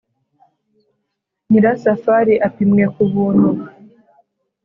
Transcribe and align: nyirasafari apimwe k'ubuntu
nyirasafari 1.49 2.33
apimwe 2.47 2.83
k'ubuntu 2.93 3.49